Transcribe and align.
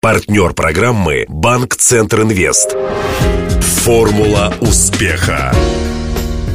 Партнер 0.00 0.52
программы 0.52 1.24
«Банк 1.28 1.74
Центр 1.74 2.22
Инвест». 2.22 2.76
Формула 3.82 4.54
успеха. 4.60 5.52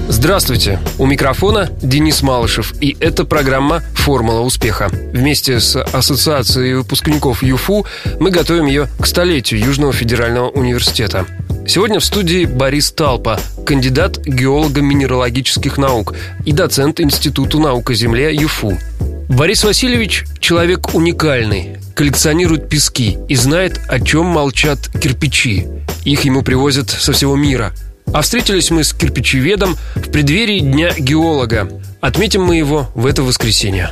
Здравствуйте! 0.07 0.79
У 0.97 1.05
микрофона 1.05 1.69
Денис 1.81 2.21
Малышев, 2.21 2.73
и 2.79 2.95
это 3.01 3.25
программа 3.25 3.81
«Формула 3.95 4.39
успеха». 4.39 4.87
Вместе 5.11 5.59
с 5.59 5.75
Ассоциацией 5.75 6.75
выпускников 6.75 7.43
ЮФУ 7.43 7.85
мы 8.17 8.31
готовим 8.31 8.67
ее 8.67 8.87
к 8.97 9.05
столетию 9.05 9.59
Южного 9.59 9.91
федерального 9.91 10.47
университета. 10.47 11.25
Сегодня 11.67 11.99
в 11.99 12.05
студии 12.05 12.45
Борис 12.45 12.93
Талпа, 12.93 13.41
кандидат 13.65 14.19
геолого-минералогических 14.19 15.77
наук 15.77 16.15
и 16.45 16.53
доцент 16.53 17.01
Института 17.01 17.57
наук 17.57 17.89
о 17.89 17.93
земле 17.93 18.33
ЮФУ. 18.33 18.79
Борис 19.27 19.65
Васильевич– 19.65 20.23
человек 20.39 20.93
уникальный, 20.95 21.77
коллекционирует 21.95 22.69
пески 22.69 23.17
и 23.27 23.35
знает, 23.35 23.79
о 23.87 23.99
чем 23.99 24.25
молчат 24.25 24.89
кирпичи. 25.01 25.67
Их 26.05 26.21
ему 26.21 26.41
привозят 26.41 26.89
со 26.89 27.13
всего 27.13 27.35
мира. 27.35 27.73
А 28.13 28.21
встретились 28.21 28.71
мы 28.71 28.83
с 28.83 28.93
кирпичеведом 28.93 29.77
в 29.95 30.11
преддверии 30.11 30.59
Дня 30.59 30.93
геолога. 30.97 31.69
Отметим 32.01 32.43
мы 32.43 32.57
его 32.57 32.89
в 32.95 33.05
это 33.05 33.23
воскресенье. 33.23 33.91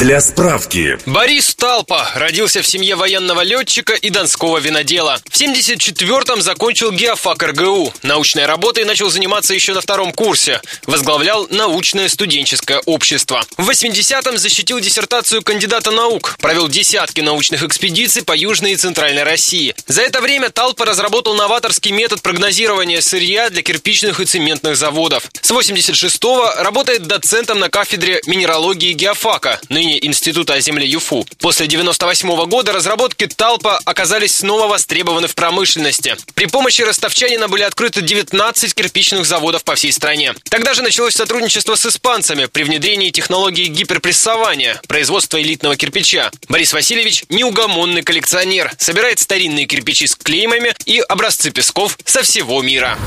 Для 0.00 0.18
справки. 0.22 0.98
Борис 1.04 1.54
Талпа 1.54 2.10
родился 2.14 2.62
в 2.62 2.66
семье 2.66 2.94
военного 2.94 3.42
летчика 3.42 3.92
и 3.92 4.08
донского 4.08 4.56
винодела. 4.56 5.20
В 5.28 5.38
74-м 5.38 6.40
закончил 6.40 6.90
геофак 6.90 7.42
РГУ. 7.42 7.92
Научной 8.02 8.46
работой 8.46 8.86
начал 8.86 9.10
заниматься 9.10 9.52
еще 9.52 9.74
на 9.74 9.82
втором 9.82 10.12
курсе. 10.12 10.62
Возглавлял 10.86 11.46
научное 11.50 12.08
студенческое 12.08 12.80
общество. 12.86 13.44
В 13.58 13.68
80-м 13.68 14.38
защитил 14.38 14.80
диссертацию 14.80 15.42
кандидата 15.42 15.90
наук. 15.90 16.36
Провел 16.40 16.68
десятки 16.68 17.20
научных 17.20 17.62
экспедиций 17.62 18.24
по 18.24 18.34
Южной 18.34 18.72
и 18.72 18.76
Центральной 18.76 19.24
России. 19.24 19.74
За 19.86 20.00
это 20.00 20.22
время 20.22 20.48
Талпа 20.48 20.86
разработал 20.86 21.34
новаторский 21.34 21.90
метод 21.90 22.22
прогнозирования 22.22 23.02
сырья 23.02 23.50
для 23.50 23.60
кирпичных 23.60 24.18
и 24.20 24.24
цементных 24.24 24.78
заводов. 24.78 25.24
С 25.42 25.50
86-го 25.50 26.62
работает 26.62 27.02
доцентом 27.02 27.58
на 27.58 27.68
кафедре 27.68 28.22
минералогии 28.24 28.94
геофака, 28.94 29.60
ныне 29.68 29.89
Института 29.98 30.54
о 30.54 30.60
земле 30.60 30.86
ЮФУ. 30.86 31.26
После 31.38 31.66
98 31.66 32.46
года 32.46 32.72
разработки 32.72 33.26
Талпа 33.26 33.80
оказались 33.84 34.36
снова 34.36 34.68
востребованы 34.68 35.28
в 35.28 35.34
промышленности. 35.34 36.16
При 36.34 36.46
помощи 36.46 36.82
ростовчанина 36.82 37.48
были 37.48 37.62
открыты 37.62 38.02
19 38.02 38.74
кирпичных 38.74 39.26
заводов 39.26 39.64
по 39.64 39.74
всей 39.74 39.92
стране. 39.92 40.34
Тогда 40.48 40.74
же 40.74 40.82
началось 40.82 41.14
сотрудничество 41.14 41.74
с 41.74 41.86
испанцами 41.86 42.46
при 42.46 42.62
внедрении 42.62 43.10
технологии 43.10 43.66
гиперпрессования, 43.66 44.80
производства 44.86 45.40
элитного 45.40 45.76
кирпича. 45.76 46.30
Борис 46.48 46.72
Васильевич– 46.72 47.24
неугомонный 47.28 48.02
коллекционер, 48.02 48.72
собирает 48.78 49.18
старинные 49.18 49.66
кирпичи 49.66 50.06
с 50.06 50.14
клеймами 50.14 50.74
и 50.84 51.00
образцы 51.00 51.50
песков 51.50 51.98
со 52.04 52.22
всего 52.22 52.62
мира. 52.62 52.98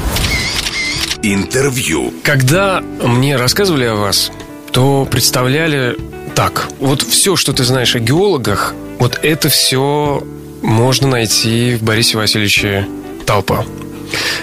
Интервью. 1.21 2.13
Когда 2.23 2.81
мне 2.81 3.37
рассказывали 3.37 3.85
о 3.85 3.95
вас, 3.95 4.29
то 4.71 5.05
представляли 5.09 5.97
так. 6.35 6.67
Вот 6.79 7.01
все, 7.01 7.35
что 7.35 7.53
ты 7.53 7.63
знаешь 7.63 7.95
о 7.95 7.99
геологах, 7.99 8.73
вот 8.99 9.19
это 9.21 9.49
все 9.49 10.23
можно 10.61 11.07
найти 11.07 11.75
в 11.75 11.83
Борисе 11.83 12.17
Васильевиче 12.17 12.87
Талпа. 13.25 13.65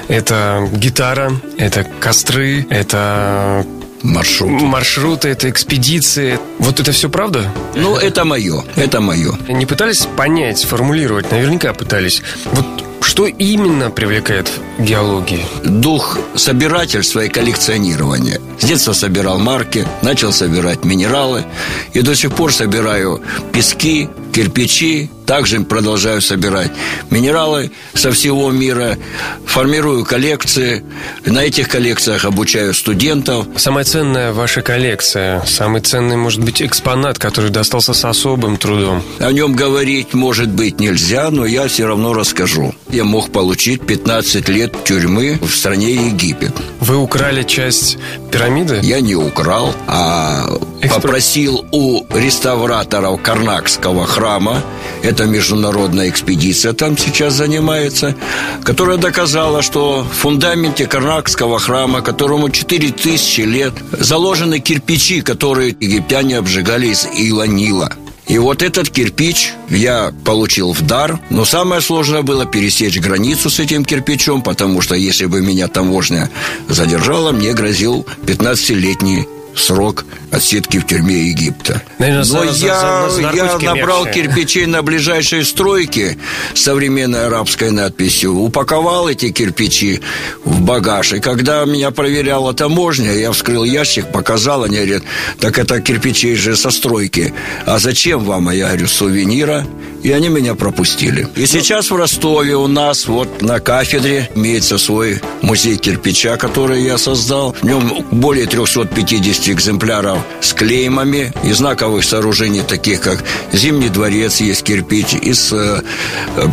Это 0.09 0.69
гитара, 0.73 1.33
это 1.57 1.87
костры, 2.01 2.67
это 2.71 3.65
маршруты. 4.03 4.65
маршруты, 4.65 5.29
это 5.29 5.49
экспедиции. 5.49 6.39
Вот 6.59 6.81
это 6.81 6.93
все 6.93 7.09
правда? 7.09 7.53
Ну, 7.75 7.97
это 7.97 8.25
мое, 8.25 8.65
это 8.77 9.01
мое. 9.01 9.33
Не 9.49 9.67
пытались 9.67 10.07
понять, 10.17 10.59
сформулировать? 10.59 11.31
Наверняка 11.31 11.73
пытались. 11.73 12.23
Вот 12.53 12.67
что 13.11 13.27
именно 13.27 13.91
привлекает 13.91 14.49
геологии? 14.79 15.45
Дух 15.65 16.17
собирательства 16.37 17.25
и 17.25 17.29
коллекционирования. 17.29 18.41
С 18.61 18.65
детства 18.65 18.93
собирал 18.93 19.41
марки, 19.41 19.85
начал 20.01 20.33
собирать 20.33 20.85
минералы 20.85 21.45
и 21.93 22.03
до 22.03 22.15
сих 22.15 22.33
пор 22.33 22.53
собираю 22.53 23.21
пески, 23.53 24.09
кирпичи, 24.33 25.11
также 25.31 25.61
продолжаю 25.61 26.21
собирать 26.21 26.73
минералы 27.09 27.71
со 27.95 28.11
всего 28.11 28.51
мира, 28.51 28.99
формирую 29.47 30.05
коллекции, 30.05 30.83
на 31.25 31.45
этих 31.45 31.69
коллекциях 31.69 32.25
обучаю 32.25 32.75
студентов. 32.75 33.47
Самая 33.57 33.85
ценная 33.85 34.33
ваша 34.33 34.61
коллекция, 34.61 35.45
самый 35.47 35.83
ценный, 35.83 36.17
может 36.17 36.41
быть, 36.41 36.61
экспонат, 36.61 37.21
который 37.21 37.53
достался 37.53 37.95
с 37.95 38.05
особым 38.05 38.57
трудом. 38.57 39.05
О 39.21 39.31
нем 39.31 39.55
говорить, 39.55 40.15
может 40.15 40.49
быть, 40.49 40.81
нельзя, 40.81 41.31
но 41.31 41.47
я 41.47 41.69
все 41.69 41.87
равно 41.87 42.13
расскажу. 42.13 42.75
Я 42.89 43.05
мог 43.05 43.31
получить 43.31 43.87
15 43.87 44.49
лет 44.49 44.83
тюрьмы 44.83 45.39
в 45.41 45.51
стране 45.51 46.09
Египет. 46.09 46.55
Вы 46.81 46.97
украли 46.97 47.45
часть 47.45 47.99
пирамиды? 48.33 48.81
Я 48.83 49.01
не 49.01 49.15
украл, 49.15 49.77
а 49.87 50.45
Экспр- 50.81 50.95
попросил 50.95 51.65
у 51.71 52.05
реставраторов 52.13 53.23
Карнакского 53.23 54.07
храма, 54.07 54.63
это 55.03 55.20
международная 55.25 56.09
экспедиция 56.09 56.73
там 56.73 56.97
сейчас 56.97 57.35
занимается, 57.35 58.15
которая 58.63 58.97
доказала, 58.97 59.63
что 59.63 60.03
в 60.03 60.17
фундаменте 60.17 60.87
Карнакского 60.87 61.59
храма, 61.59 62.03
которому 62.03 62.51
4000 62.51 63.41
лет, 63.43 63.75
заложены 63.93 64.61
кирпичи, 64.61 65.21
которые 65.23 65.77
египтяне 65.81 66.39
обжигали 66.39 66.89
из 66.89 67.07
ила 67.07 67.47
Нила. 67.47 67.93
И 68.31 68.39
вот 68.39 68.63
этот 68.63 68.91
кирпич 68.91 69.55
я 69.69 70.13
получил 70.25 70.73
в 70.73 70.83
дар. 70.83 71.19
Но 71.31 71.45
самое 71.45 71.81
сложное 71.81 72.23
было 72.23 72.47
пересечь 72.47 73.01
границу 73.01 73.51
с 73.51 73.59
этим 73.59 73.85
кирпичом, 73.85 74.41
потому 74.43 74.81
что 74.83 74.95
если 74.95 75.27
бы 75.27 75.41
меня 75.41 75.67
таможня 75.67 76.31
задержала, 76.69 77.33
мне 77.33 77.53
грозил 77.55 78.07
15-летний 78.27 79.27
срок 79.57 80.05
отсидки 80.31 80.79
в 80.79 80.87
тюрьме 80.87 81.29
Египта. 81.29 81.83
Наверное, 81.99 82.25
Но 82.25 82.47
за- 82.47 82.53
за- 82.53 82.67
я, 82.67 83.09
за 83.11 83.21
я 83.21 83.27
наркотики 83.29 83.65
набрал 83.67 84.05
мягче. 84.05 84.23
кирпичей 84.23 84.67
на 84.67 84.83
ближайшей 84.83 85.45
стройке 85.45 86.17
с 86.55 86.61
современной 86.63 87.27
арабской 87.27 87.71
надписью, 87.71 88.35
упаковал 88.37 89.09
эти 89.09 89.31
кирпичи 89.31 90.01
в 90.45 90.61
багаж. 90.61 91.13
И 91.13 91.21
когда 91.21 91.65
меня 91.65 91.91
проверяла 91.91 92.55
таможня, 92.55 93.13
я 93.13 93.33
вскрыл 93.33 93.65
ящик, 93.65 94.11
показал, 94.13 94.65
они 94.65 94.77
говорят, 94.77 95.03
так 95.41 95.59
это 95.59 95.81
кирпичи 95.81 96.35
же 96.37 96.57
со 96.57 96.71
стройки. 96.71 97.35
А 97.67 97.79
зачем 97.79 98.21
вам? 98.25 98.49
А 98.49 98.55
я 98.55 98.67
говорю, 98.69 98.87
сувенира. 98.89 99.67
И 100.03 100.13
они 100.13 100.29
меня 100.29 100.55
пропустили. 100.55 101.29
И 101.37 101.47
сейчас 101.47 101.91
в 101.91 101.97
Ростове 101.97 102.57
у 102.57 102.67
нас 102.67 103.07
вот 103.07 103.43
на 103.43 103.61
кафедре 103.61 104.31
имеется 104.35 104.79
свой 104.79 105.21
музей 105.43 105.77
кирпича, 105.77 106.37
который 106.37 106.83
я 106.83 106.99
создал. 106.99 107.55
В 107.61 107.65
нем 107.65 108.05
более 108.11 108.47
350 108.47 109.49
экземпляров 109.49 110.19
с 110.41 110.53
клеймами 110.55 111.33
и 111.45 111.53
знаковых 111.53 112.05
сооружений, 112.05 112.63
таких 112.63 113.01
как 113.01 113.25
Зимний 113.53 113.89
дворец 113.89 114.41
есть 114.41 114.63
кирпич, 114.63 115.15
из 115.15 115.53
э, 115.53 115.83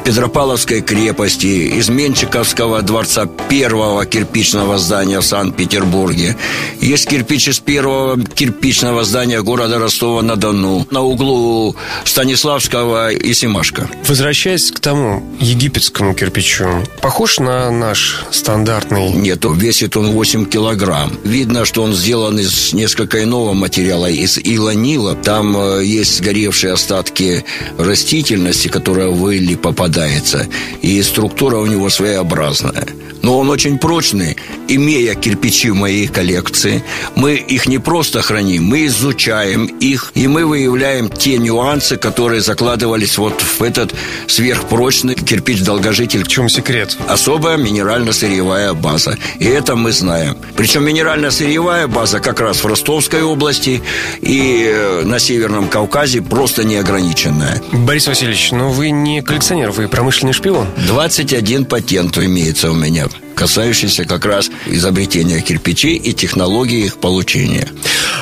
Петропавловской 0.03 0.81
крепости, 0.81 1.77
из 1.77 1.89
Менчиковского 1.89 2.81
дворца 2.81 3.27
первого 3.49 4.05
кирпичного 4.05 4.77
здания 4.77 5.19
в 5.19 5.25
Санкт-Петербурге. 5.25 6.35
Есть 6.81 7.07
кирпич 7.07 7.47
из 7.47 7.59
первого 7.59 8.19
кирпичного 8.21 9.03
здания 9.03 9.41
города 9.41 9.79
Ростова-на-Дону 9.79 10.87
на 10.91 11.01
углу 11.01 11.75
Станиславского 12.03 13.11
и 13.11 13.33
Семашка. 13.37 13.87
Возвращаясь 14.07 14.71
к 14.71 14.79
тому 14.79 15.23
египетскому 15.39 16.15
кирпичу, 16.15 16.67
похож 17.01 17.37
на 17.37 17.69
наш 17.69 18.25
стандартный 18.31 19.11
Нет, 19.11 19.45
весит 19.45 19.95
он 19.95 20.11
8 20.11 20.45
килограмм. 20.45 21.11
Видно, 21.23 21.63
что 21.65 21.83
он 21.83 21.93
сделан 21.93 22.39
из 22.39 22.73
несколько 22.73 23.23
иного 23.23 23.53
материала, 23.53 24.09
из 24.09 24.39
ила-нила. 24.39 25.13
Там 25.13 25.55
э, 25.55 25.85
есть 25.85 26.17
сгоревшие 26.17 26.73
остатки 26.73 27.45
растительности, 27.77 28.69
которая 28.69 29.09
в 29.09 29.29
иле 29.29 29.55
попадается. 29.55 30.47
И 30.81 31.03
структура 31.03 31.57
у 31.57 31.67
него 31.67 31.89
своеобразная. 31.89 32.87
Но 33.21 33.39
он 33.39 33.49
очень 33.49 33.77
прочный. 33.77 34.37
Имея 34.67 35.13
кирпичи 35.15 35.69
в 35.69 35.75
моей 35.75 36.07
коллекции, 36.07 36.83
мы 37.15 37.35
их 37.35 37.67
не 37.67 37.77
просто 37.77 38.21
храним, 38.21 38.63
мы 38.63 38.85
изучаем 38.85 39.65
их, 39.65 40.11
и 40.15 40.27
мы 40.27 40.45
выявляем 40.45 41.09
те 41.09 41.37
нюансы, 41.37 41.97
которые 41.97 42.41
закладывались 42.41 43.17
вот 43.27 43.41
в 43.41 43.61
этот 43.61 43.93
сверхпрочный 44.27 45.15
кирпич-долгожитель. 45.15 46.23
В 46.23 46.27
чем 46.27 46.47
секрет? 46.49 46.97
Особая 47.07 47.57
минерально-сырьевая 47.57 48.73
база. 48.73 49.17
И 49.39 49.45
это 49.45 49.75
мы 49.75 49.91
знаем. 49.91 50.37
Причем 50.55 50.85
минерально-сырьевая 50.87 51.87
база 51.87 52.19
как 52.19 52.39
раз 52.39 52.63
в 52.63 52.67
Ростовской 52.67 53.23
области 53.23 53.81
и 54.21 54.71
э, 54.73 55.03
на 55.03 55.19
Северном 55.19 55.67
Кавказе 55.67 56.21
просто 56.21 56.63
неограниченная. 56.63 57.61
Борис 57.73 58.07
Васильевич, 58.07 58.51
но 58.51 58.71
вы 58.71 58.91
не 58.91 59.21
коллекционер, 59.21 59.71
вы 59.71 59.89
промышленный 59.89 60.33
шпион. 60.33 60.67
21 60.87 61.65
патент 61.65 62.17
имеется 62.17 62.71
у 62.71 62.75
меня 62.75 63.07
касающийся 63.37 64.05
как 64.05 64.25
раз 64.25 64.49
изобретения 64.65 65.41
кирпичей 65.41 65.95
и 65.95 66.11
технологии 66.11 66.85
их 66.85 66.97
получения. 66.97 67.67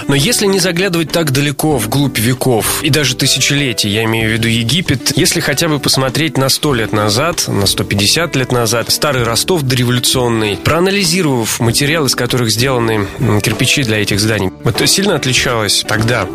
Но 0.08 0.16
если 0.16 0.46
не 0.46 0.60
заглядывать 0.60 1.12
так 1.12 1.32
далеко, 1.32 1.78
вглубь 1.78 2.20
веков 2.20 2.84
и 2.84 2.90
даже 2.90 3.16
тысячелетий, 3.16 3.90
я 3.90 4.04
имею 4.06 4.30
в 4.30 4.34
виду 4.34 4.48
Египет, 4.48 5.18
если 5.18 5.40
хотя 5.40 5.68
бы 5.68 5.80
посмотреть 5.80 6.38
на 6.38 6.50
100 6.50 6.74
лет 6.76 6.94
назад, 6.94 7.46
на 7.48 7.66
150 7.66 8.36
лет 8.36 8.52
назад, 8.52 8.92
старый 8.92 9.24
Ростов 9.24 9.64
дореволюционный, 9.64 10.58
проанализировав 10.58 11.60
материалы, 11.60 12.08
из 12.08 12.16
которых 12.16 12.52
сделаны 12.52 13.08
кирпичи 13.42 13.84
для 13.84 14.02
этих 14.02 14.20
зданий, 14.20 14.52
это 14.64 14.86
сильно 14.88 15.16
отличалось 15.16 15.84
тогда 15.88 16.28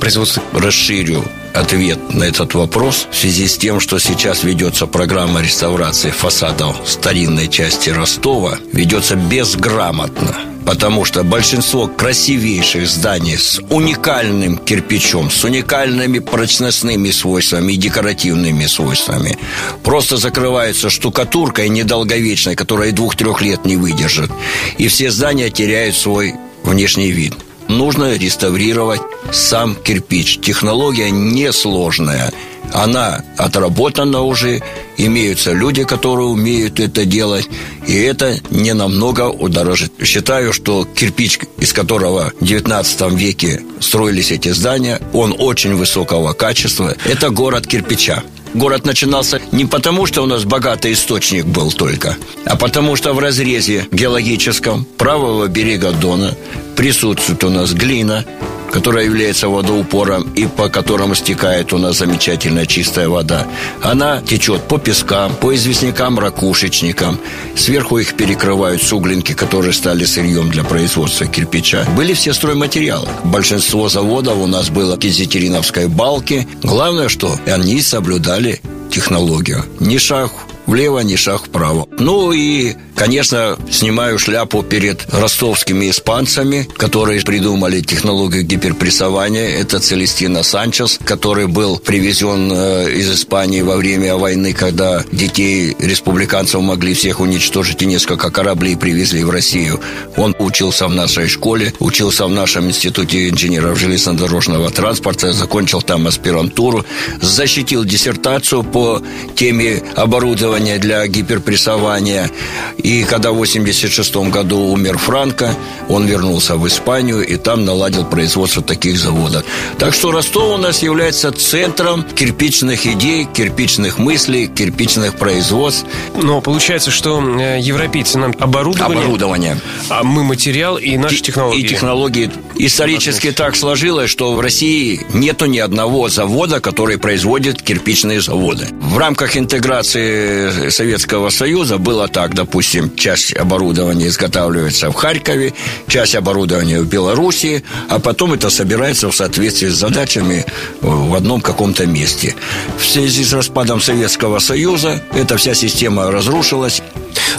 производство? 0.00 0.42
Расширю 0.52 1.24
ответ 1.54 2.14
на 2.14 2.24
этот 2.24 2.54
вопрос 2.54 3.06
в 3.10 3.16
связи 3.16 3.46
с 3.46 3.56
тем, 3.56 3.78
что 3.80 3.98
сейчас 3.98 4.42
ведется 4.42 4.86
программа 4.86 5.42
реставрации 5.42 6.10
фасадов 6.10 6.76
старинной 6.86 7.48
части 7.48 7.90
Ростова, 7.90 8.58
ведется 8.72 9.16
безграмотно 9.16 10.51
потому 10.64 11.04
что 11.04 11.24
большинство 11.24 11.86
красивейших 11.86 12.88
зданий 12.88 13.36
с 13.36 13.60
уникальным 13.70 14.58
кирпичом, 14.58 15.30
с 15.30 15.44
уникальными 15.44 16.18
прочностными 16.18 17.10
свойствами 17.10 17.72
и 17.72 17.76
декоративными 17.76 18.66
свойствами 18.66 19.38
просто 19.82 20.16
закрываются 20.16 20.90
штукатуркой 20.90 21.68
недолговечной, 21.68 22.54
которая 22.54 22.92
двух-трех 22.92 23.40
лет 23.42 23.64
не 23.64 23.76
выдержит. 23.76 24.30
И 24.78 24.88
все 24.88 25.10
здания 25.10 25.50
теряют 25.50 25.96
свой 25.96 26.34
внешний 26.64 27.10
вид– 27.10 27.34
нужно 27.72 28.16
реставрировать 28.16 29.00
сам 29.32 29.74
кирпич. 29.74 30.38
Технология 30.40 31.10
несложная. 31.10 32.32
Она 32.72 33.22
отработана 33.36 34.22
уже, 34.22 34.62
имеются 34.96 35.52
люди, 35.52 35.84
которые 35.84 36.28
умеют 36.28 36.80
это 36.80 37.04
делать, 37.04 37.48
и 37.86 37.94
это 37.94 38.38
не 38.50 38.72
намного 38.72 39.28
удорожит. 39.28 39.92
Считаю, 40.02 40.52
что 40.52 40.84
кирпич, 40.84 41.40
из 41.58 41.72
которого 41.72 42.32
в 42.40 42.44
19 42.44 43.12
веке 43.12 43.62
строились 43.80 44.30
эти 44.30 44.50
здания, 44.50 45.00
он 45.12 45.34
очень 45.38 45.74
высокого 45.74 46.32
качества. 46.32 46.94
Это 47.04 47.30
город 47.30 47.66
кирпича. 47.66 48.22
Город 48.54 48.84
начинался 48.84 49.40
не 49.50 49.64
потому, 49.64 50.06
что 50.06 50.22
у 50.22 50.26
нас 50.26 50.44
богатый 50.44 50.92
источник 50.92 51.46
был 51.46 51.72
только, 51.72 52.16
а 52.44 52.56
потому 52.56 52.96
что 52.96 53.14
в 53.14 53.18
разрезе 53.18 53.86
геологическом 53.90 54.84
правого 54.98 55.46
берега 55.48 55.92
Дона 55.92 56.36
присутствует 56.76 57.42
у 57.44 57.48
нас 57.48 57.72
глина, 57.72 58.24
которая 58.72 59.04
является 59.04 59.48
водоупором 59.48 60.22
и 60.34 60.46
по 60.46 60.68
которому 60.68 61.14
стекает 61.14 61.72
у 61.72 61.78
нас 61.78 61.98
замечательная 61.98 62.66
чистая 62.66 63.08
вода. 63.08 63.46
Она 63.82 64.22
течет 64.22 64.62
по 64.62 64.78
пескам, 64.78 65.34
по 65.34 65.54
известнякам, 65.54 66.18
ракушечникам. 66.18 67.18
Сверху 67.54 67.98
их 67.98 68.14
перекрывают 68.14 68.82
суглинки, 68.82 69.34
которые 69.34 69.72
стали 69.74 70.04
сырьем 70.04 70.50
для 70.50 70.64
производства 70.64 71.26
кирпича. 71.26 71.86
Были 71.96 72.14
все 72.14 72.32
стройматериалы. 72.32 73.08
Большинство 73.24 73.88
заводов 73.88 74.38
у 74.38 74.46
нас 74.46 74.70
было 74.70 74.96
кизетериновской 74.96 75.88
балки. 75.88 76.48
Главное, 76.62 77.08
что 77.08 77.36
они 77.46 77.82
соблюдали 77.82 78.60
технологию. 78.90 79.64
Ни 79.80 79.98
шаг 79.98 80.32
влево, 80.66 81.00
ни 81.00 81.16
шаг 81.16 81.44
вправо. 81.46 81.86
Ну 81.98 82.32
и 82.32 82.74
Конечно, 83.02 83.58
снимаю 83.68 84.16
шляпу 84.16 84.62
перед 84.62 85.12
ростовскими 85.12 85.90
испанцами, 85.90 86.68
которые 86.76 87.20
придумали 87.22 87.80
технологию 87.80 88.44
гиперпрессования. 88.44 89.58
Это 89.58 89.80
Целестина 89.80 90.44
Санчес, 90.44 91.00
который 91.04 91.48
был 91.48 91.78
привезен 91.80 92.52
э, 92.52 92.92
из 92.92 93.12
Испании 93.12 93.60
во 93.62 93.74
время 93.74 94.14
войны, 94.14 94.52
когда 94.52 95.02
детей 95.10 95.74
республиканцев 95.80 96.60
могли 96.60 96.94
всех 96.94 97.18
уничтожить, 97.18 97.82
и 97.82 97.86
несколько 97.86 98.30
кораблей 98.30 98.76
привезли 98.76 99.24
в 99.24 99.30
Россию. 99.30 99.80
Он 100.16 100.36
учился 100.38 100.86
в 100.86 100.94
нашей 100.94 101.26
школе, 101.26 101.74
учился 101.80 102.26
в 102.26 102.30
нашем 102.30 102.68
институте 102.68 103.30
инженеров 103.30 103.80
железнодорожного 103.80 104.70
транспорта, 104.70 105.32
закончил 105.32 105.82
там 105.82 106.06
аспирантуру, 106.06 106.86
защитил 107.20 107.84
диссертацию 107.84 108.62
по 108.62 109.02
теме 109.34 109.82
оборудования 109.96 110.78
для 110.78 111.04
гиперпрессования. 111.08 112.30
И 112.78 112.91
и 112.92 113.04
когда 113.04 113.32
в 113.32 113.36
86 113.36 114.16
году 114.30 114.58
умер 114.58 114.98
Франко, 114.98 115.54
он 115.88 116.06
вернулся 116.06 116.56
в 116.56 116.68
Испанию 116.68 117.26
и 117.26 117.36
там 117.36 117.64
наладил 117.64 118.04
производство 118.04 118.62
таких 118.62 118.98
заводов. 118.98 119.44
Так 119.78 119.94
что 119.94 120.10
Ростов 120.10 120.54
у 120.54 120.58
нас 120.58 120.82
является 120.82 121.32
центром 121.32 122.02
кирпичных 122.02 122.86
идей, 122.86 123.24
кирпичных 123.24 123.98
мыслей, 123.98 124.46
кирпичных 124.46 125.16
производств. 125.16 125.86
Но 126.22 126.42
получается, 126.42 126.90
что 126.90 127.22
э, 127.22 127.60
европейцы 127.60 128.18
нам 128.18 128.34
оборудование, 128.38 128.98
оборудование. 128.98 129.60
А 129.88 130.02
мы 130.02 130.24
материал 130.24 130.76
и 130.76 130.96
наши 130.96 131.20
технологии. 131.20 131.60
И 131.60 131.68
технологии. 131.68 132.30
Исторически 132.56 133.32
так 133.32 133.56
сложилось, 133.56 134.10
что 134.10 134.34
в 134.34 134.40
России 134.40 135.04
нету 135.12 135.46
ни 135.46 135.58
одного 135.58 136.08
завода, 136.08 136.60
который 136.60 136.98
производит 136.98 137.62
кирпичные 137.62 138.20
заводы. 138.20 138.68
В 138.80 138.98
рамках 138.98 139.36
интеграции 139.36 140.70
Советского 140.70 141.30
Союза 141.30 141.78
было 141.78 142.08
так, 142.08 142.34
допустим, 142.34 142.94
часть 142.96 143.34
оборудования 143.34 144.08
изготавливается 144.08 144.90
в 144.90 144.94
Харькове, 144.94 145.54
часть 145.88 146.14
оборудования 146.14 146.80
в 146.80 146.86
Беларуси, 146.86 147.64
а 147.88 147.98
потом 147.98 148.34
это 148.34 148.50
собирается 148.50 149.10
в 149.10 149.16
соответствии 149.16 149.68
с 149.68 149.74
задачами 149.74 150.44
в 150.80 151.14
одном 151.14 151.40
каком-то 151.40 151.86
месте. 151.86 152.34
В 152.78 152.84
связи 152.86 153.24
с 153.24 153.32
распадом 153.32 153.80
Советского 153.80 154.38
Союза 154.38 155.02
эта 155.14 155.36
вся 155.36 155.54
система 155.54 156.10
разрушилась. 156.10 156.82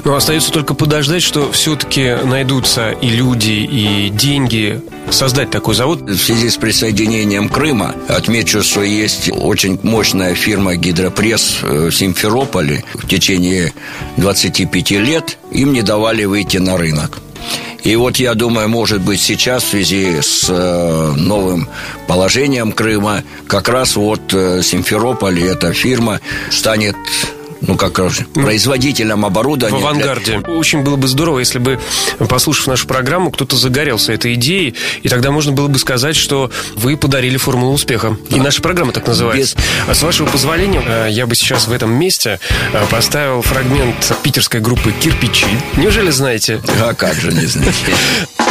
Но 0.03 0.15
остается 0.15 0.51
только 0.51 0.73
подождать, 0.73 1.23
что 1.23 1.51
все-таки 1.51 2.17
найдутся 2.23 2.91
и 2.91 3.07
люди, 3.07 3.51
и 3.51 4.09
деньги 4.09 4.81
создать 5.09 5.49
такой 5.49 5.75
завод. 5.75 6.01
В 6.01 6.17
связи 6.17 6.49
с 6.49 6.57
присоединением 6.57 7.47
Крыма 7.47 7.95
отмечу, 8.09 8.63
что 8.63 8.83
есть 8.83 9.29
очень 9.31 9.79
мощная 9.81 10.35
фирма 10.35 10.75
«Гидропресс» 10.75 11.59
в 11.61 11.91
Симферополе. 11.91 12.83
В 12.93 13.07
течение 13.07 13.73
25 14.17 14.91
лет 14.91 15.37
им 15.51 15.71
не 15.71 15.81
давали 15.81 16.25
выйти 16.25 16.57
на 16.57 16.77
рынок. 16.77 17.19
И 17.83 17.95
вот 17.97 18.17
я 18.17 18.33
думаю, 18.33 18.69
может 18.69 19.01
быть, 19.01 19.21
сейчас 19.21 19.63
в 19.63 19.69
связи 19.69 20.21
с 20.21 20.47
э, 20.49 21.13
новым 21.17 21.67
положением 22.07 22.71
Крыма, 22.71 23.23
как 23.45 23.67
раз 23.67 23.97
вот 23.97 24.33
э, 24.33 24.61
Симферополь, 24.63 25.43
эта 25.43 25.73
фирма 25.73 26.21
станет 26.49 26.95
ну, 27.67 27.75
как 27.75 27.99
производителям 28.33 29.25
оборудования. 29.25 29.77
В 29.77 29.85
авангарде. 29.85 30.39
Для... 30.39 30.53
Очень 30.53 30.81
было 30.81 30.95
бы 30.95 31.07
здорово, 31.07 31.39
если 31.39 31.59
бы, 31.59 31.79
послушав 32.29 32.67
нашу 32.67 32.87
программу, 32.87 33.31
кто-то 33.31 33.55
загорелся 33.55 34.13
этой 34.13 34.33
идеей, 34.33 34.75
и 35.01 35.09
тогда 35.09 35.31
можно 35.31 35.51
было 35.51 35.67
бы 35.67 35.79
сказать, 35.79 36.15
что 36.15 36.51
вы 36.75 36.97
подарили 36.97 37.37
формулу 37.37 37.73
успеха. 37.73 38.17
Да. 38.29 38.37
И 38.37 38.39
наша 38.39 38.61
программа 38.61 38.91
так 38.91 39.07
называется. 39.07 39.55
Без... 39.55 39.63
А 39.87 39.95
с 39.95 40.03
вашего 40.03 40.27
позволения, 40.27 40.81
э, 40.85 41.07
я 41.11 41.25
бы 41.25 41.35
сейчас 41.35 41.67
в 41.67 41.71
этом 41.71 41.91
месте 41.93 42.39
э, 42.73 42.85
поставил 42.89 43.41
фрагмент 43.41 44.13
питерской 44.23 44.59
группы 44.59 44.91
«Кирпичи». 44.91 45.47
Неужели 45.77 46.11
знаете? 46.11 46.61
А 46.81 46.93
как 46.93 47.15
же 47.15 47.31
не 47.31 47.45
знаете? 47.45 47.93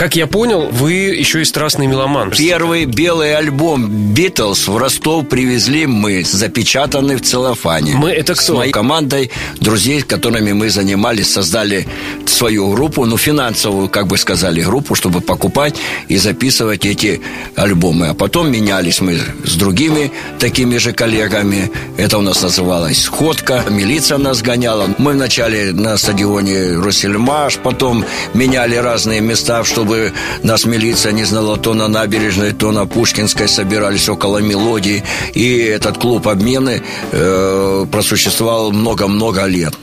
Как 0.00 0.16
я 0.16 0.26
понял, 0.26 0.66
вы 0.72 0.92
еще 0.92 1.42
и 1.42 1.44
страстный 1.44 1.86
меломан. 1.86 2.30
Первый 2.30 2.86
белый 2.86 3.36
альбом 3.36 4.14
«Битлз» 4.14 4.66
в 4.66 4.78
Ростов 4.78 5.28
привезли 5.28 5.84
мы, 5.84 6.24
запечатанный 6.24 7.16
в 7.16 7.20
целлофане. 7.20 7.96
Мы 7.96 8.10
это 8.12 8.32
кто? 8.32 8.54
С 8.54 8.56
моей 8.56 8.72
командой 8.72 9.30
друзей, 9.60 10.00
которыми 10.00 10.52
мы 10.52 10.70
занимались, 10.70 11.30
создали 11.30 11.86
свою 12.24 12.72
группу, 12.72 13.04
ну, 13.04 13.18
финансовую, 13.18 13.90
как 13.90 14.06
бы 14.06 14.16
сказали, 14.16 14.62
группу, 14.62 14.94
чтобы 14.94 15.20
покупать 15.20 15.76
и 16.08 16.16
записывать 16.16 16.86
эти 16.86 17.20
альбомы. 17.54 18.06
А 18.06 18.14
потом 18.14 18.50
менялись 18.50 19.02
мы 19.02 19.18
с 19.44 19.54
другими 19.56 20.10
такими 20.38 20.78
же 20.78 20.92
коллегами. 20.92 21.70
Это 21.98 22.16
у 22.16 22.22
нас 22.22 22.40
называлось 22.40 23.02
«Сходка». 23.02 23.64
Милиция 23.68 24.16
нас 24.16 24.40
гоняла. 24.40 24.86
Мы 24.96 25.12
вначале 25.12 25.72
на 25.74 25.98
стадионе 25.98 26.78
«Росельмаш», 26.78 27.58
потом 27.58 28.06
меняли 28.32 28.76
разные 28.76 29.20
места, 29.20 29.62
чтобы 29.62 29.89
чтобы 29.90 30.12
нас 30.44 30.66
милиция 30.66 31.10
не 31.10 31.24
знала 31.24 31.56
то 31.56 31.74
на 31.74 31.88
набережной, 31.88 32.52
то 32.52 32.70
на 32.70 32.86
Пушкинской 32.86 33.48
собирались 33.48 34.08
около 34.08 34.38
мелодии. 34.38 35.02
И 35.34 35.56
этот 35.56 35.98
клуб 35.98 36.28
обмены 36.28 36.82
э, 37.10 37.86
просуществовал 37.90 38.70
много-много 38.70 39.46
лет. 39.46 39.74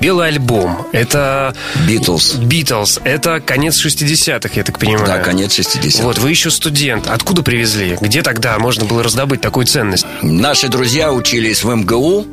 Белый 0.00 0.28
альбом. 0.28 0.86
Это... 0.92 1.54
Битлз. 1.88 2.34
Битлз. 2.34 3.00
Это 3.02 3.40
конец 3.40 3.84
60-х, 3.84 4.50
я 4.54 4.62
так 4.62 4.78
понимаю. 4.78 5.06
Да, 5.06 5.18
конец 5.18 5.58
60-х. 5.58 6.02
Вот, 6.04 6.18
вы 6.18 6.30
еще 6.30 6.50
студент. 6.50 7.08
Откуда 7.08 7.42
привезли? 7.42 7.96
Где 8.00 8.22
тогда 8.22 8.58
можно 8.58 8.84
было 8.84 9.02
раздобыть 9.02 9.40
такую 9.40 9.66
ценность? 9.66 10.06
Наши 10.22 10.68
друзья 10.68 11.12
учились 11.12 11.64
в 11.64 11.74
МГУ, 11.74 12.26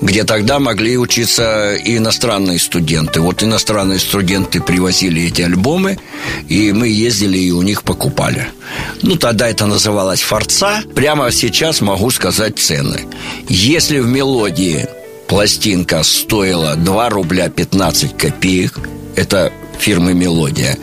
где 0.00 0.24
тогда 0.24 0.58
могли 0.58 0.96
учиться 0.96 1.74
и 1.74 1.96
иностранные 1.96 2.58
студенты. 2.58 3.20
Вот 3.20 3.42
иностранные 3.42 3.98
студенты 3.98 4.60
привозили 4.60 5.24
эти 5.24 5.42
альбомы, 5.42 5.98
и 6.48 6.72
мы 6.72 6.88
ездили 6.88 7.38
и 7.38 7.50
у 7.50 7.62
них 7.62 7.82
покупали. 7.82 8.48
Ну, 9.02 9.16
тогда 9.16 9.48
это 9.48 9.66
называлось 9.66 10.22
«Форца». 10.22 10.82
Прямо 10.94 11.30
сейчас 11.32 11.80
могу 11.80 12.10
сказать 12.10 12.58
цены. 12.58 13.06
Если 13.48 13.98
в 13.98 14.06
«Мелодии» 14.06 14.86
пластинка 15.26 16.02
стоила 16.02 16.74
2 16.76 17.08
рубля 17.10 17.48
15 17.48 18.16
копеек. 18.16 18.78
Это 19.16 19.52
фирмы 19.78 20.14
«Мелодия». 20.14 20.78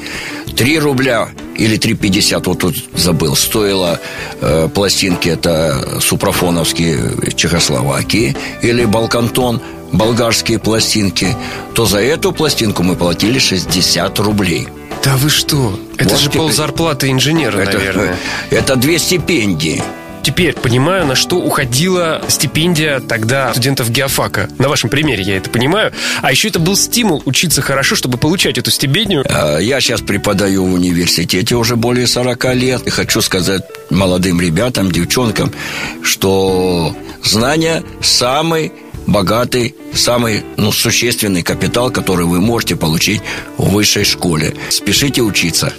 3 0.55 0.79
рубля 0.79 1.29
или 1.55 1.77
3,50, 1.77 2.43
вот 2.45 2.59
тут 2.59 2.75
забыл, 2.93 3.35
стоила 3.35 3.99
э, 4.41 4.69
пластинки, 4.73 5.29
это 5.29 5.99
супрофоновские 5.99 7.33
Чехословакии, 7.35 8.35
или 8.61 8.85
Балкантон, 8.85 9.61
болгарские 9.91 10.59
пластинки, 10.59 11.35
то 11.73 11.85
за 11.85 11.99
эту 11.99 12.31
пластинку 12.31 12.83
мы 12.83 12.95
платили 12.95 13.39
60 13.39 14.19
рублей. 14.19 14.67
Да 15.03 15.15
вы 15.17 15.29
что? 15.29 15.79
Это 15.97 16.09
вот 16.09 16.19
же 16.19 16.25
теперь... 16.27 16.41
пол 16.41 16.51
зарплаты 16.51 17.11
инженера, 17.11 17.59
это, 17.59 17.77
наверное. 17.77 18.17
Это 18.49 18.75
две 18.75 18.97
стипендии 18.99 19.83
теперь 20.25 20.53
понимаю, 20.53 21.05
на 21.05 21.13
что 21.13 21.37
уходила 21.37 22.19
стипендия 22.27 22.99
тогда 22.99 23.51
студентов 23.51 23.91
геофака. 23.91 24.49
На 24.57 24.67
вашем 24.67 24.89
примере 24.89 25.21
я 25.21 25.37
это 25.37 25.51
понимаю. 25.51 25.93
А 26.23 26.31
еще 26.31 26.47
это 26.47 26.57
был 26.59 26.75
стимул 26.75 27.21
учиться 27.25 27.61
хорошо, 27.61 27.95
чтобы 27.95 28.17
получать 28.17 28.57
эту 28.57 28.71
стипендию. 28.71 29.23
А, 29.29 29.59
я 29.59 29.79
сейчас 29.79 30.01
преподаю 30.01 30.65
в 30.65 30.73
университете 30.73 31.55
уже 31.55 31.75
более 31.75 32.07
40 32.07 32.55
лет. 32.55 32.81
И 32.87 32.89
хочу 32.89 33.21
сказать 33.21 33.61
молодым 33.91 34.41
ребятам, 34.41 34.91
девчонкам, 34.91 35.53
что 36.01 36.95
знания 37.23 37.83
самый 38.01 38.73
богатый, 39.05 39.75
самый 39.93 40.43
ну, 40.57 40.71
существенный 40.71 41.43
капитал, 41.43 41.91
который 41.91 42.25
вы 42.25 42.41
можете 42.41 42.75
получить 42.75 43.21
в 43.57 43.69
высшей 43.69 44.05
школе. 44.05 44.55
Спешите 44.69 45.21
учиться. 45.21 45.71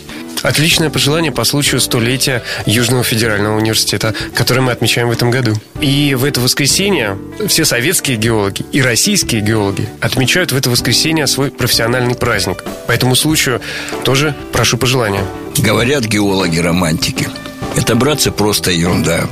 Отличное 0.43 0.91
пожелание 0.91 1.33
по 1.33 1.45
случаю 1.45 1.81
столетия 1.81 2.43
Южного 2.67 3.03
федерального 3.03 3.57
университета, 3.57 4.15
который 4.35 4.61
мы 4.61 4.73
отмечаем 4.73 5.09
в 5.09 5.13
этом 5.13 5.31
году. 5.31 5.55
И 5.81 6.15
в 6.15 6.25
это 6.25 6.41
воскресенье 6.41 7.19
все 7.49 7.65
советские 7.65 8.17
геологи 8.17 8.65
и 8.73 8.81
российские 8.81 9.41
геологи 9.41 9.89
отмечают 10.01 10.53
в 10.53 10.57
это 10.57 10.71
воскресенье 10.71 11.27
свой 11.27 11.51
профессиональный 11.51 12.15
праздник. 12.15 12.63
По 12.87 12.93
этому 12.93 13.17
случаю 13.17 13.61
тоже 14.05 14.35
прошу 14.53 14.79
пожелания. 14.79 15.25
Говорят 15.57 16.05
геологи-романтики. 16.05 17.29
Это, 17.77 17.95
братцы, 17.95 18.31
просто 18.31 18.71
ерунда. 18.71 19.29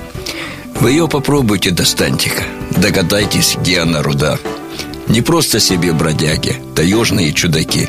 Вы 0.80 0.90
ее 0.90 1.08
попробуйте, 1.08 1.70
достаньте-ка. 1.70 2.42
Догадайтесь, 2.76 3.56
где 3.60 3.80
она 3.80 4.02
руда. 4.02 4.38
Не 5.08 5.20
просто 5.22 5.60
себе 5.60 5.92
бродяги, 5.92 6.56
таежные 6.74 7.32
чудаки. 7.32 7.88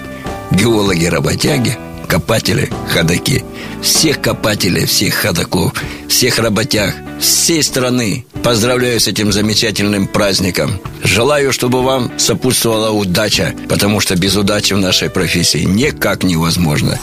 Геологи-работяги– 0.52 1.78
копатели, 2.06 2.70
ходаки. 2.90 3.44
Всех 3.82 4.22
копателей, 4.22 4.86
всех 4.86 5.14
ходаков, 5.14 5.74
всех 6.08 6.40
работяг, 6.40 6.96
всей 7.20 7.62
страны 7.62 8.26
поздравляю 8.44 9.00
с 9.00 9.08
этим 9.08 9.32
замечательным 9.32 10.08
праздником. 10.08 10.80
Желаю, 11.04 11.52
чтобы 11.52 11.84
вам 11.84 12.12
сопутствовала 12.18 12.92
удача, 12.92 13.54
потому 13.70 14.00
что 14.00 14.16
без 14.16 14.36
удачи 14.36 14.74
в 14.74 14.78
нашей 14.78 15.10
профессии 15.10 15.64
никак 15.64 16.24
невозможно. 16.24 17.00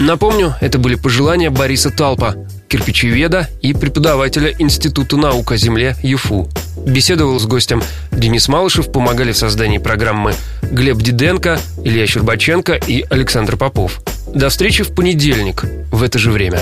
Напомню, 0.00 0.54
это 0.60 0.78
были 0.78 0.94
пожелания 0.94 1.50
Бориса 1.50 1.90
Талпа, 1.90 2.36
кирпичеведа 2.68 3.48
и 3.60 3.74
преподавателя 3.74 4.54
Института 4.58 5.18
наук 5.18 5.52
о 5.52 5.56
земле 5.58 5.94
ЮФУ. 6.02 6.48
Беседовал 6.86 7.38
с 7.38 7.44
гостем 7.44 7.82
Денис 8.10 8.48
Малышев, 8.48 8.90
помогали 8.90 9.32
в 9.32 9.36
создании 9.36 9.78
программы 9.78 10.34
Глеб 10.62 10.96
Диденко, 10.96 11.60
Илья 11.84 12.06
Щербаченко 12.06 12.74
и 12.74 13.04
Александр 13.10 13.58
Попов. 13.58 14.00
До 14.26 14.48
встречи 14.48 14.82
в 14.82 14.94
понедельник 14.94 15.64
в 15.90 16.02
это 16.02 16.18
же 16.18 16.30
время. 16.30 16.60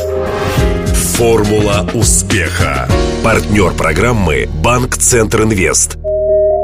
Формула 1.17 1.89
успеха. 1.95 2.89
Партнер 3.23 3.73
программы 3.73 4.49
«Банк 4.49 4.97
Центр 4.97 5.43
Инвест». 5.43 5.97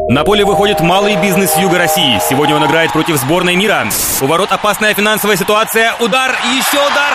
На 0.09 0.25
поле 0.25 0.45
выходит 0.45 0.81
малый 0.81 1.17
бизнес 1.21 1.57
Юга 1.59 1.79
России. 1.79 2.21
Сегодня 2.29 2.55
он 2.55 2.65
играет 2.65 2.93
против 2.93 3.17
сборной 3.17 3.57
мира. 3.57 3.88
У 4.21 4.26
ворот 4.26 4.53
опасная 4.53 4.95
финансовая 4.95 5.37
ситуация. 5.37 5.95
Удар 6.00 6.37
и 6.45 6.57
еще 6.57 6.79
удар. 6.79 7.15